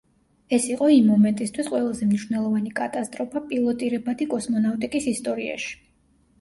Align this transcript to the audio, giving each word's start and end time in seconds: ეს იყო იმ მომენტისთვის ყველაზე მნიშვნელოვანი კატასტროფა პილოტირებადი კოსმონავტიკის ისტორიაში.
ეს 0.55 0.63
იყო 0.69 0.87
იმ 0.93 1.05
მომენტისთვის 1.13 1.69
ყველაზე 1.73 2.07
მნიშვნელოვანი 2.09 2.73
კატასტროფა 2.81 3.45
პილოტირებადი 3.53 4.31
კოსმონავტიკის 4.35 5.11
ისტორიაში. 5.17 5.81